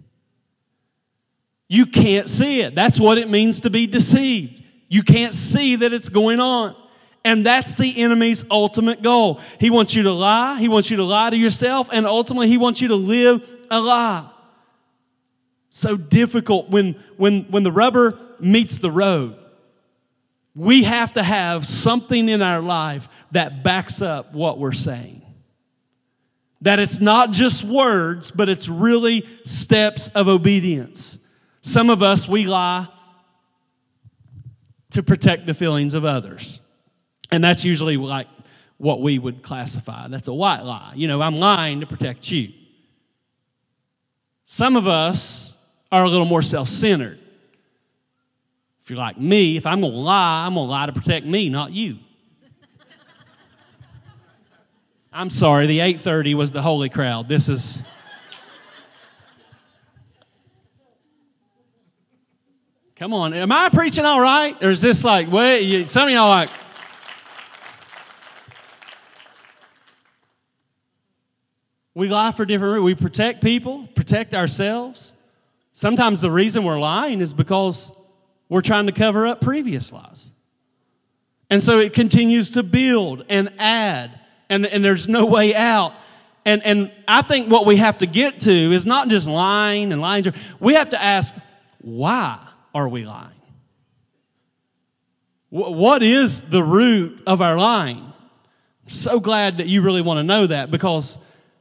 [1.68, 2.74] You can't see it.
[2.74, 4.62] That's what it means to be deceived.
[4.88, 6.76] You can't see that it's going on.
[7.24, 9.40] And that's the enemy's ultimate goal.
[9.58, 12.58] He wants you to lie, he wants you to lie to yourself, and ultimately he
[12.58, 14.30] wants you to live a lie.
[15.70, 19.36] So difficult when when when the rubber meets the road.
[20.54, 25.22] We have to have something in our life that backs up what we're saying.
[26.60, 31.18] That it's not just words, but it's really steps of obedience.
[31.60, 32.86] Some of us, we lie
[34.90, 36.60] to protect the feelings of others.
[37.34, 38.28] And that's usually like
[38.78, 40.06] what we would classify.
[40.06, 40.92] That's a white lie.
[40.94, 42.52] You know, I'm lying to protect you.
[44.44, 47.18] Some of us are a little more self centered.
[48.80, 51.26] If you're like me, if I'm going to lie, I'm going to lie to protect
[51.26, 51.98] me, not you.
[55.12, 57.28] I'm sorry, the 8:30 was the holy crowd.
[57.28, 57.82] This is
[62.94, 64.56] Come on, am I preaching all right?
[64.62, 66.50] Or is this like, wait, some of y'all like,
[71.94, 72.86] We lie for different reasons.
[72.86, 75.14] We protect people, protect ourselves.
[75.72, 77.92] Sometimes the reason we're lying is because
[78.48, 80.32] we're trying to cover up previous lies.
[81.50, 85.92] And so it continues to build and add, and, and there's no way out.
[86.44, 90.00] And, and I think what we have to get to is not just lying and
[90.00, 90.24] lying.
[90.60, 91.34] We have to ask,
[91.80, 92.38] why
[92.74, 93.30] are we lying?
[95.50, 97.98] What is the root of our lying?
[97.98, 101.18] I'm so glad that you really want to know that because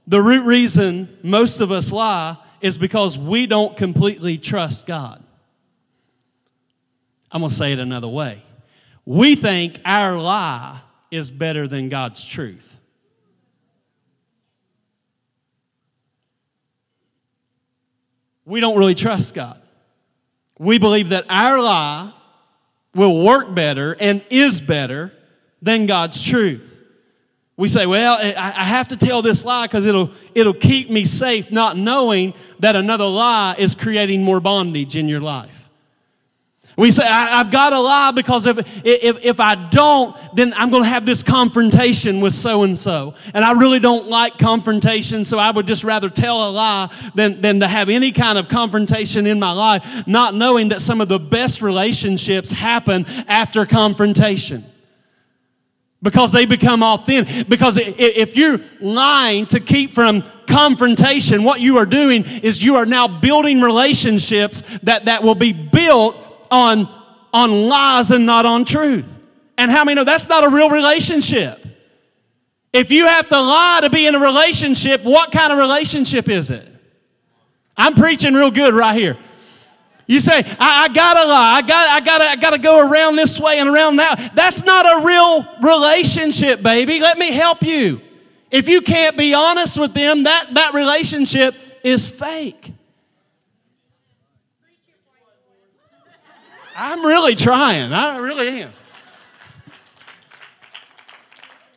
[0.08, 5.24] the root reason most of us lie is because we don't completely trust God.
[7.32, 8.44] I'm going to say it another way.
[9.06, 10.80] We think our lie
[11.12, 12.80] is better than God's truth.
[18.46, 19.60] We don't really trust God.
[20.60, 22.14] We believe that our lie
[22.94, 25.12] will work better and is better
[25.62, 26.73] than God's truth.
[27.56, 31.06] We say, well, eh, I have to tell this lie because it'll, it'll keep me
[31.06, 35.64] safe, not knowing that another lie is creating more bondage in your life.
[36.76, 40.72] We say, I, have got to lie because if, if, if I don't, then I'm
[40.72, 43.14] going to have this confrontation with so and so.
[43.36, 47.42] And I really don't like confrontation, so I would just rather tell a lie than,
[47.42, 51.10] than to have any kind of confrontation in my life, not knowing that some of
[51.10, 54.64] the best relationships happen after confrontation
[56.04, 57.48] because they become authentic.
[57.50, 62.86] Because if you're lying to keep from confrontation, what you are doing is you are
[62.86, 66.16] now building relationships that, that will be built
[66.52, 66.88] on,
[67.34, 69.20] on lies and not on truth.
[69.58, 71.66] And how many know that's not a real relationship?
[72.74, 76.52] If you have to lie to be in a relationship, what kind of relationship is
[76.52, 76.68] it?
[77.78, 79.18] I'm preaching real good right here.
[80.06, 83.40] You say, I, I, gotta lie, I gotta, I gotta I gotta go around this
[83.40, 84.32] way and around that.
[84.36, 87.00] That's not a real relationship, baby.
[87.00, 88.02] Let me help you.
[88.52, 92.74] If you can't be honest with them, that, that relationship is fake.
[96.76, 97.94] I'm really trying.
[97.94, 98.72] I really am.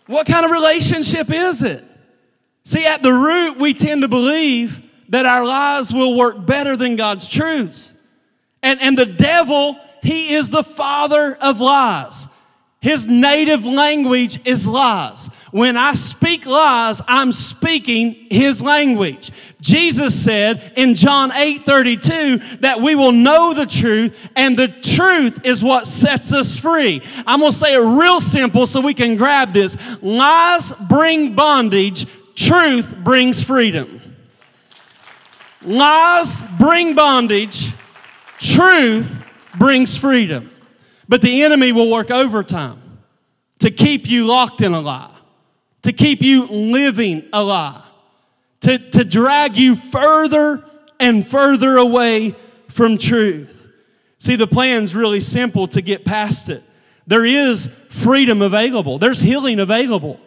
[0.07, 1.85] What kind of relationship is it?
[2.65, 6.97] See, at the root, we tend to believe that our lies will work better than
[6.97, 7.95] God's truths.
[8.67, 12.27] And, and the devil, he is the father of lies.
[12.81, 15.29] His native language is lies.
[15.53, 19.31] When I speak lies, I'm speaking his language.
[19.61, 25.47] Jesus said in John 8 32 that we will know the truth, and the truth
[25.47, 27.03] is what sets us free.
[27.25, 30.03] I'm gonna say it real simple so we can grab this.
[30.03, 34.01] Lies bring bondage, truth brings freedom.
[35.63, 37.73] Lies bring bondage,
[38.39, 39.25] Truth
[39.59, 40.51] brings freedom,
[41.09, 42.99] but the enemy will work overtime
[43.61, 45.17] to keep you locked in a lie,
[45.83, 47.83] to keep you living a lie,
[48.61, 50.63] to, to drag you further
[51.01, 52.35] and further away
[52.69, 53.69] from truth.
[54.19, 56.63] See, the plan's really simple to get past it.
[57.07, 60.21] There is freedom available, there's healing available.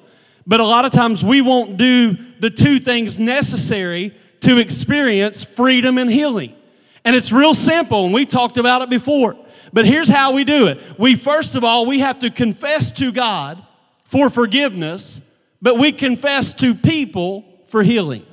[0.47, 5.99] But a lot of times we won't do the two things necessary to experience freedom
[5.99, 6.55] and healing.
[7.05, 9.37] And it's real simple, and we talked about it before.
[9.71, 10.81] But here's how we do it.
[10.97, 13.63] We first of all, we have to confess to God
[14.05, 15.21] for forgiveness,
[15.61, 18.25] but we confess to people for healing.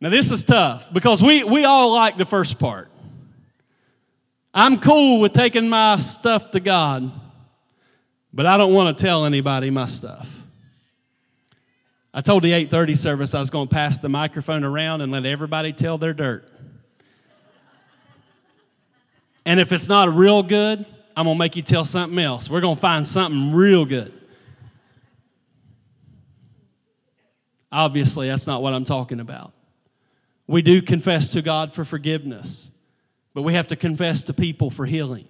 [0.00, 2.90] Now this is tough because we, we all like the first part.
[4.52, 7.10] I'm cool with taking my stuff to God,
[8.32, 10.43] but I don't want to tell anybody my stuff.
[12.16, 15.26] I told the 8:30 service I was going to pass the microphone around and let
[15.26, 16.48] everybody tell their dirt.
[19.44, 22.48] And if it's not real good, I'm going to make you tell something else.
[22.48, 24.12] We're going to find something real good.
[27.70, 29.52] Obviously, that's not what I'm talking about.
[30.46, 32.70] We do confess to God for forgiveness,
[33.34, 35.26] but we have to confess to people for healing.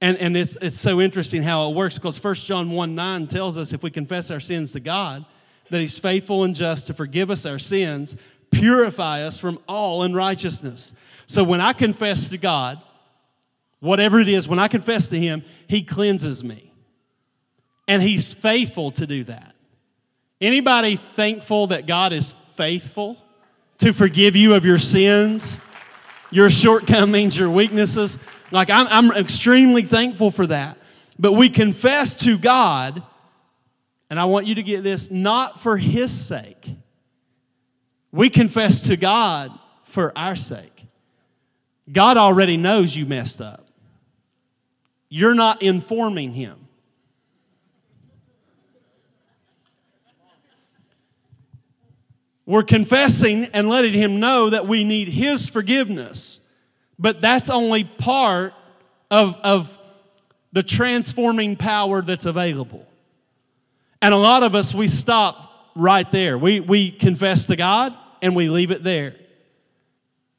[0.00, 3.56] And, and it's, it's so interesting how it works because 1 John 1 9 tells
[3.56, 5.24] us if we confess our sins to God,
[5.70, 8.16] that He's faithful and just to forgive us our sins,
[8.50, 10.94] purify us from all unrighteousness.
[11.26, 12.82] So when I confess to God,
[13.80, 16.72] whatever it is, when I confess to Him, He cleanses me.
[17.88, 19.54] And He's faithful to do that.
[20.40, 23.16] Anybody thankful that God is faithful
[23.78, 25.60] to forgive you of your sins,
[26.30, 28.18] your shortcomings, your weaknesses?
[28.50, 30.78] Like, I'm, I'm extremely thankful for that.
[31.18, 33.02] But we confess to God,
[34.08, 36.68] and I want you to get this, not for His sake.
[38.12, 39.50] We confess to God
[39.82, 40.86] for our sake.
[41.90, 43.68] God already knows you messed up.
[45.08, 46.56] You're not informing Him.
[52.44, 56.48] We're confessing and letting Him know that we need His forgiveness.
[56.98, 58.54] But that's only part
[59.10, 59.76] of, of
[60.52, 62.85] the transforming power that's available.
[64.02, 66.38] And a lot of us, we stop right there.
[66.38, 69.16] We, we confess to God and we leave it there.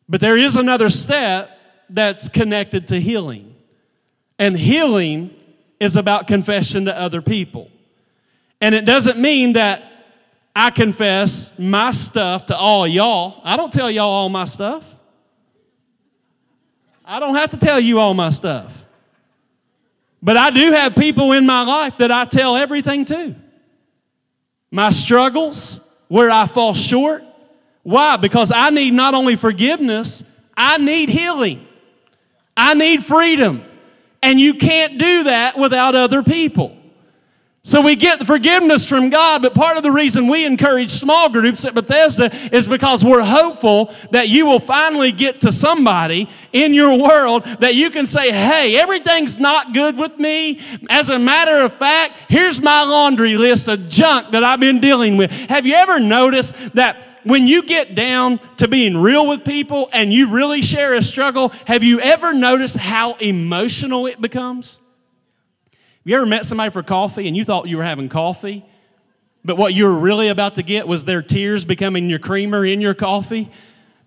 [0.10, 1.52] But there is another step
[1.90, 3.56] that's connected to healing.
[4.40, 5.34] And healing
[5.80, 7.70] is about confession to other people.
[8.62, 9.84] And it doesn't mean that
[10.56, 13.42] I confess my stuff to all y'all.
[13.44, 14.96] I don't tell y'all all my stuff.
[17.06, 18.86] I don't have to tell you all my stuff.
[20.22, 23.36] But I do have people in my life that I tell everything to.
[24.72, 27.24] My struggles, where I fall short.
[27.84, 28.18] Why?
[28.18, 31.66] Because I need not only forgiveness, I need healing.
[32.56, 33.64] I need freedom.
[34.22, 36.77] And you can't do that without other people.
[37.68, 41.66] So we get forgiveness from God, but part of the reason we encourage small groups
[41.66, 46.98] at Bethesda is because we're hopeful that you will finally get to somebody in your
[46.98, 50.62] world that you can say, hey, everything's not good with me.
[50.90, 55.18] As a matter of fact, here's my laundry list of junk that I've been dealing
[55.18, 55.30] with.
[55.50, 60.14] Have you ever noticed that when you get down to being real with people and
[60.14, 64.80] you really share a struggle, have you ever noticed how emotional it becomes?
[66.08, 68.64] You ever met somebody for coffee and you thought you were having coffee,
[69.44, 72.80] but what you were really about to get was their tears becoming your creamer in
[72.80, 73.52] your coffee?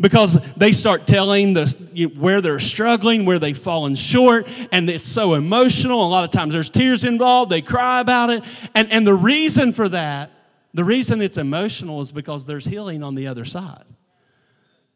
[0.00, 5.04] Because they start telling the, you, where they're struggling, where they've fallen short, and it's
[5.04, 6.02] so emotional.
[6.02, 8.44] A lot of times there's tears involved, they cry about it.
[8.74, 10.30] And, and the reason for that,
[10.72, 13.84] the reason it's emotional is because there's healing on the other side.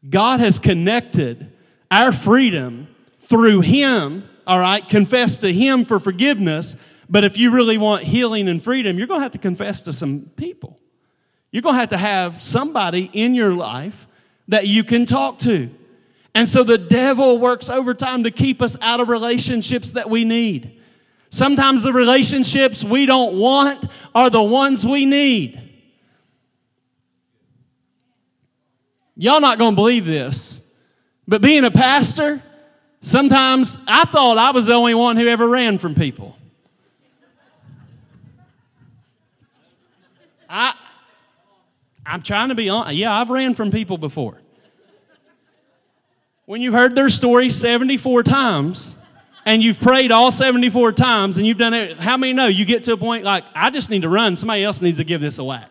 [0.09, 1.53] God has connected
[1.91, 2.89] our freedom
[3.21, 8.49] through Him, all right, confess to Him for forgiveness but if you really want healing
[8.49, 10.79] and freedom, you're going to have to confess to some people.
[11.51, 14.09] You're going to have to have somebody in your life
[14.49, 15.71] that you can talk to.
[16.35, 20.81] And so the devil works overtime to keep us out of relationships that we need.
[21.31, 25.61] Sometimes the relationships we don't want are the ones we need.
[29.17, 30.61] Y'all not going to believe this,
[31.29, 32.43] but being a pastor,
[33.01, 36.37] sometimes I thought I was the only one who ever ran from people.
[40.49, 40.75] I,
[42.07, 42.97] I'm trying to be honest.
[42.97, 44.41] Yeah, I've ran from people before.
[46.47, 48.97] When you've heard their story 74 times
[49.47, 52.85] and you've prayed all 74 times and you've done it, how many know you get
[52.85, 55.39] to a point like, I just need to run, somebody else needs to give this
[55.39, 55.71] a whack?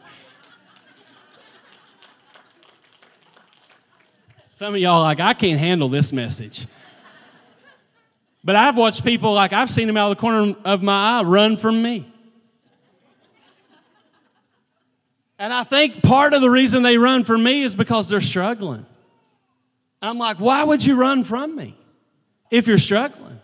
[4.48, 6.68] Some of y'all like, I can't handle this message.
[8.44, 11.24] But I've watched people like I've seen them out of the corner of my eye
[11.24, 12.13] run from me.
[15.44, 18.86] And I think part of the reason they run from me is because they're struggling.
[20.02, 21.76] I'm like, why would you run from me
[22.50, 23.42] if you're struggling?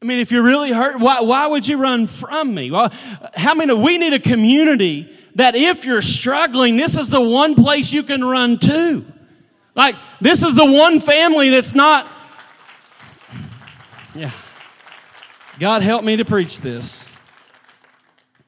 [0.00, 2.70] I mean, if you're really hurt, why, why would you run from me?
[2.70, 2.90] Well,
[3.34, 7.92] how many we need a community that if you're struggling, this is the one place
[7.92, 9.04] you can run to.
[9.74, 12.10] Like, this is the one family that's not.
[14.14, 14.30] Yeah.
[15.58, 17.14] God help me to preach this.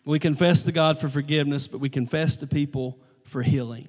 [0.09, 3.89] We confess to God for forgiveness, but we confess to people for healing.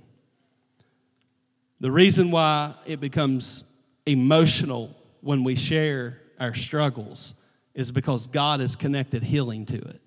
[1.79, 3.63] The reason why it becomes
[4.05, 7.35] emotional when we share our struggles
[7.73, 10.01] is because God has connected healing to it.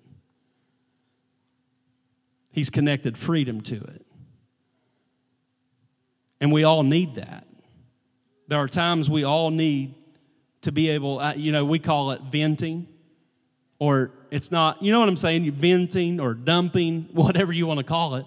[2.51, 4.05] He's connected freedom to it.
[6.39, 7.47] And we all need that.
[8.49, 9.95] There are times we all need
[10.61, 12.87] to be able, uh, you know, we call it venting
[13.83, 15.43] or it's not, you know what I'm saying?
[15.43, 18.25] You're venting or dumping, whatever you want to call it.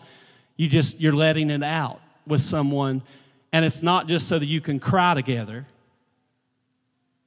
[0.59, 3.01] You just, you're letting it out with someone.
[3.55, 5.65] And it's not just so that you can cry together.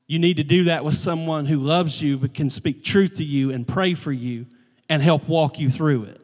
[0.05, 3.23] You need to do that with someone who loves you but can speak truth to
[3.23, 4.45] you and pray for you
[4.89, 6.21] and help walk you through it.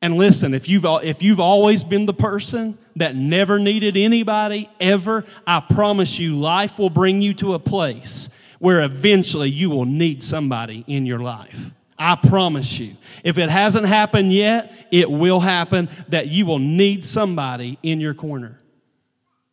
[0.00, 5.24] And listen, if you've, if you've always been the person that never needed anybody ever,
[5.44, 10.22] I promise you, life will bring you to a place where eventually you will need
[10.22, 11.72] somebody in your life.
[11.98, 12.96] I promise you.
[13.24, 18.14] If it hasn't happened yet, it will happen that you will need somebody in your
[18.14, 18.60] corner.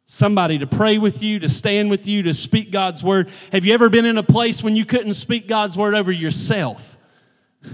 [0.03, 3.29] Somebody to pray with you, to stand with you, to speak God's word.
[3.51, 6.97] Have you ever been in a place when you couldn't speak God's word over yourself?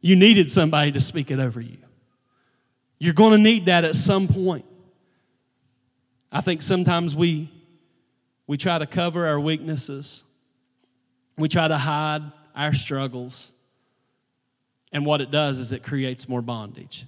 [0.00, 1.78] You needed somebody to speak it over you.
[2.98, 4.66] You're going to need that at some point.
[6.30, 7.48] I think sometimes we
[8.46, 10.24] we try to cover our weaknesses.
[11.36, 12.22] We try to hide
[12.54, 13.52] our struggles.
[14.92, 17.04] And what it does is it creates more bondage.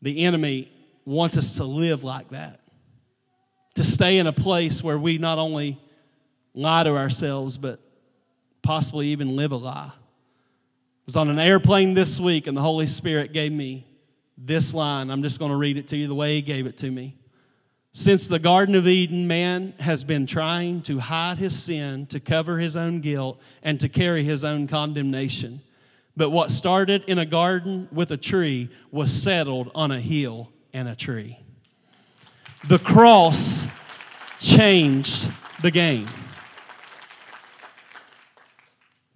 [0.00, 0.70] The enemy
[1.04, 2.60] wants us to live like that,
[3.74, 5.78] to stay in a place where we not only
[6.54, 7.80] lie to ourselves, but
[8.62, 9.92] possibly even live a lie.
[9.92, 13.86] I was on an airplane this week, and the Holy Spirit gave me
[14.38, 15.10] this line.
[15.10, 17.16] I'm just going to read it to you the way He gave it to me.
[17.96, 22.58] Since the Garden of Eden, man has been trying to hide his sin, to cover
[22.58, 25.62] his own guilt, and to carry his own condemnation.
[26.16, 30.88] But what started in a garden with a tree was settled on a hill and
[30.88, 31.38] a tree.
[32.66, 33.68] The cross
[34.40, 35.30] changed
[35.62, 36.08] the game.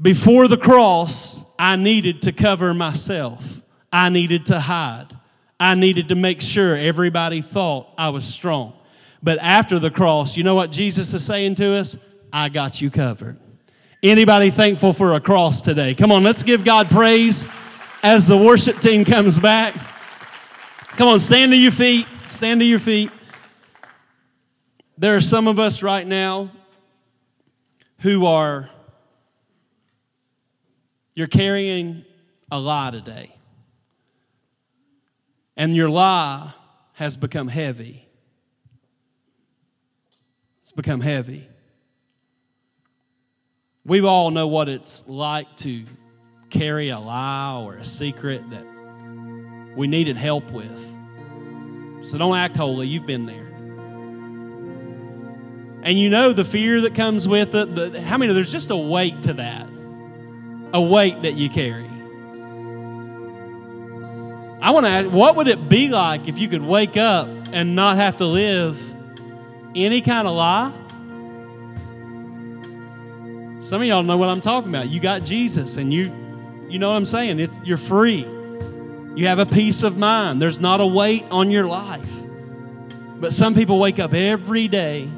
[0.01, 3.61] Before the cross, I needed to cover myself,
[3.93, 5.18] I needed to hide.
[5.61, 8.75] I needed to make sure everybody thought I was strong.
[9.23, 11.99] But after the cross, you know what Jesus is saying to us?
[12.33, 13.39] I got you covered.
[14.03, 15.95] Anybody thankful for a cross today?
[15.95, 17.47] Come on, let's give God praise
[18.03, 19.75] as the worship team comes back.
[20.91, 22.07] Come on, stand to your feet.
[22.27, 23.11] Stand to your feet.
[24.97, 26.51] There are some of us right now
[28.01, 28.71] who are,
[31.15, 32.05] you're carrying
[32.53, 33.38] a lie today
[35.59, 36.55] and your lie
[36.95, 38.09] has become heavy.
[40.61, 41.49] It's become heavy.
[43.85, 45.85] We all know what it's like to
[46.49, 48.65] carry a lie or a secret that
[49.77, 50.79] we needed help with.
[52.03, 53.47] So don't act holy, you've been there.
[55.83, 57.75] And you know the fear that comes with it.
[57.75, 58.33] The, how many?
[58.33, 59.69] There's just a weight to that,
[60.73, 61.89] a weight that you carry.
[64.61, 67.77] I want to ask, what would it be like if you could wake up and
[67.77, 68.81] not have to live
[69.75, 70.73] any kind of lie?
[73.61, 74.89] Some of y'all know what I'm talking about.
[74.89, 76.13] You got Jesus and you
[76.69, 77.41] you know what I'm saying?
[77.41, 78.27] It's, you're free.
[79.15, 80.41] You have a peace of mind.
[80.41, 82.13] There's not a weight on your life.
[83.17, 85.09] But some people wake up every day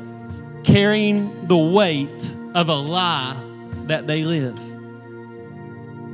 [0.62, 3.36] carrying the weight of a lie
[3.86, 4.59] that they live.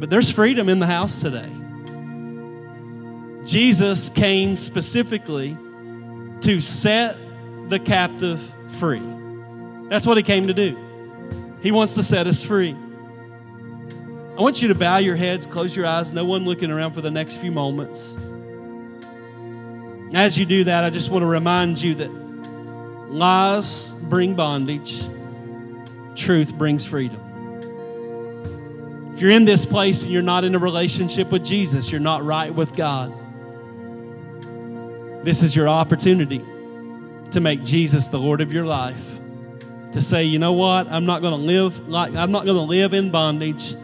[0.00, 1.52] But there's freedom in the house today.
[3.46, 5.56] Jesus came specifically
[6.40, 7.16] to set
[7.68, 8.40] the captive
[8.70, 9.02] free.
[9.88, 10.76] That's what he came to do.
[11.62, 12.74] He wants to set us free.
[14.36, 17.02] I want you to bow your heads, close your eyes, no one looking around for
[17.02, 18.18] the next few moments.
[20.12, 22.10] As you do that, I just want to remind you that
[23.10, 25.04] lies bring bondage,
[26.16, 27.20] truth brings freedom.
[29.14, 32.24] If you're in this place and you're not in a relationship with Jesus, you're not
[32.24, 33.14] right with God
[35.26, 36.38] this is your opportunity
[37.32, 39.18] to make Jesus the Lord of your life.
[39.90, 40.86] To say, you know what?
[40.86, 43.74] I'm not going to live like I'm not going to live in bondage.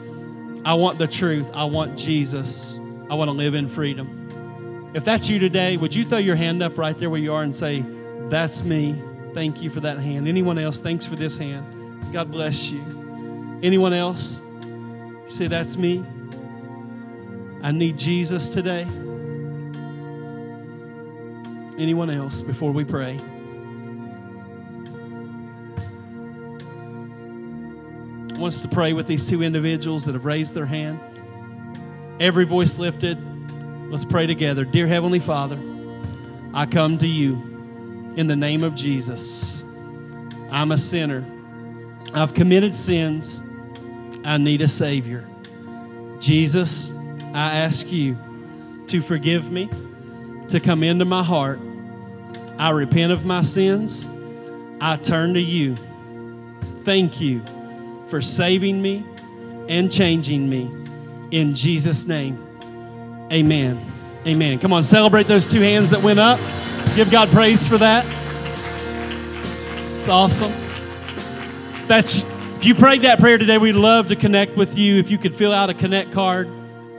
[0.65, 1.51] I want the truth.
[1.53, 2.79] I want Jesus.
[3.11, 4.91] I want to live in freedom.
[4.95, 7.43] If that's you today, would you throw your hand up right there where you are
[7.43, 7.85] and say,
[8.29, 9.03] That's me.
[9.35, 10.29] Thank you for that hand.
[10.29, 10.79] Anyone else?
[10.79, 12.13] Thanks for this hand.
[12.13, 13.59] God bless you.
[13.65, 14.41] Anyone else?
[15.27, 16.05] say, That's me.
[17.63, 18.87] I need Jesus today.
[21.79, 23.19] Anyone else before we pray?
[28.29, 31.01] I want us to pray with these two individuals that have raised their hand.
[32.21, 33.19] Every voice lifted.
[33.91, 34.65] Let's pray together.
[34.65, 35.59] Dear Heavenly Father,
[36.53, 37.35] I come to you
[38.17, 39.65] in the name of Jesus.
[40.51, 41.25] I'm a sinner.
[42.13, 43.41] I've committed sins.
[44.25, 45.27] I need a Savior.
[46.21, 46.93] Jesus,
[47.33, 48.19] I ask you
[48.89, 49.71] to forgive me
[50.53, 51.59] to come into my heart.
[52.59, 54.07] I repent of my sins.
[54.81, 55.77] I turn to you.
[56.85, 57.43] Thank you
[58.07, 59.05] for saving me
[59.69, 60.71] and changing me.
[61.31, 62.39] In Jesus' name,
[63.33, 63.85] amen.
[64.27, 64.59] Amen.
[64.59, 66.39] Come on, celebrate those two hands that went up.
[66.95, 68.05] Give God praise for that.
[69.97, 70.53] It's awesome.
[71.87, 72.23] That's
[72.57, 74.99] if you prayed that prayer today, we'd love to connect with you.
[74.99, 76.49] If you could fill out a connect card,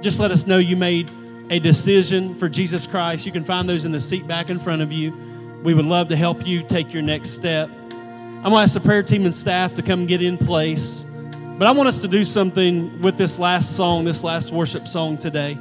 [0.02, 1.12] just let us know you made
[1.50, 4.82] a decision for Jesus Christ, you can find those in the seat back in front
[4.82, 5.12] of you.
[5.64, 7.70] We would love to help you take your next step.
[7.70, 11.06] I'm going to ask the prayer team and staff to come get in place.
[11.58, 15.18] But I want us to do something with this last song, this last worship song
[15.18, 15.58] today.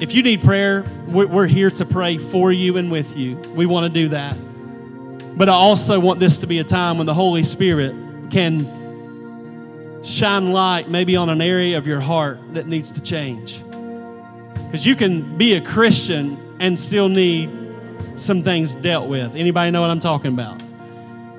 [0.00, 3.36] If you need prayer, we're here to pray for you and with you.
[3.54, 4.36] We want to do that.
[5.38, 7.94] But I also want this to be a time when the Holy Spirit
[8.30, 13.62] can shine light maybe on an area of your heart that needs to change.
[14.64, 17.50] Because you can be a Christian and still need
[18.16, 19.34] some things dealt with.
[19.34, 20.60] Anybody know what I'm talking about?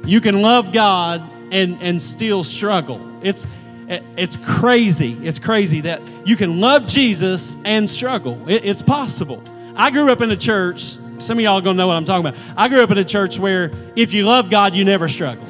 [0.06, 3.02] You can love God and, and still struggle.
[3.22, 3.46] It's,
[3.88, 5.14] it's crazy.
[5.22, 8.48] It's crazy that you can love Jesus and struggle.
[8.48, 9.44] It, it's possible.
[9.76, 12.42] I grew up in a church, some of y'all to know what I'm talking about.
[12.56, 15.46] I grew up in a church where if you love God, you never struggle.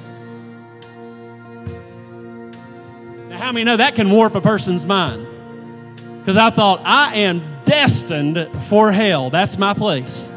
[3.29, 5.25] Now, how many know that can warp a person's mind?
[6.19, 9.29] Because I thought, I am destined for hell.
[9.29, 10.31] That's my place.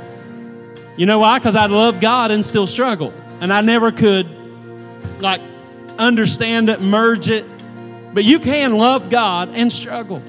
[0.97, 1.39] You know why?
[1.39, 3.15] Because I love God and still struggle.
[3.41, 4.29] And I never could,
[5.21, 5.41] like,
[5.97, 7.45] understand it, merge it.
[8.13, 10.21] But you can love God and struggle.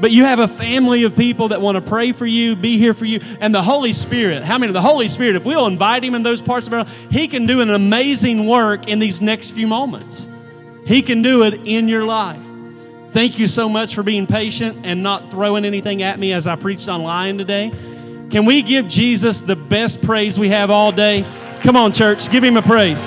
[0.00, 2.92] But you have a family of people that want to pray for you, be here
[2.92, 4.42] for you, and the Holy Spirit.
[4.42, 4.72] How many?
[4.72, 7.46] The Holy Spirit, if we'll invite Him in those parts of our life, He can
[7.46, 10.28] do an amazing work in these next few moments.
[10.84, 12.44] He can do it in your life.
[13.12, 16.56] Thank you so much for being patient and not throwing anything at me as I
[16.56, 17.70] preached online today.
[18.30, 21.26] Can we give Jesus the best praise we have all day?
[21.60, 23.06] Come on, church, give him a praise.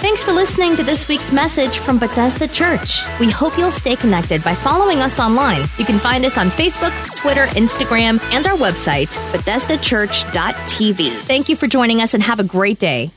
[0.00, 3.02] Thanks for listening to this week's message from Bethesda Church.
[3.20, 5.62] We hope you'll stay connected by following us online.
[5.78, 11.08] You can find us on Facebook, Twitter, Instagram, and our website, BethesdaChurch.tv.
[11.22, 13.10] Thank you for joining us and have a great day.